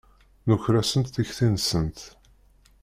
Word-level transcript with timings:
Nuker-asent 0.47 1.11
tikti-nsent. 1.13 1.99